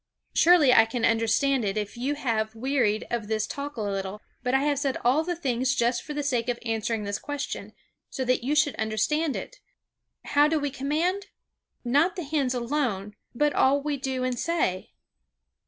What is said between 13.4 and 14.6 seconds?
all we do and